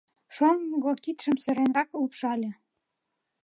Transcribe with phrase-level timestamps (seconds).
[0.35, 2.51] —шоҥго кидшым сыренрак лупшале.